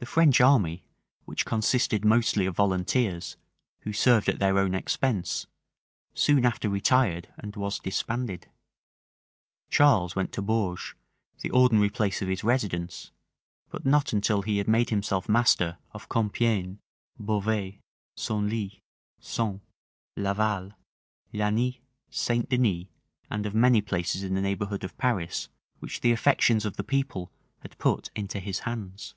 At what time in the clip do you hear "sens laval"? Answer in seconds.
19.20-20.72